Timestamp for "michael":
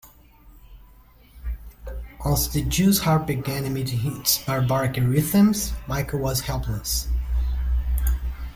5.87-6.17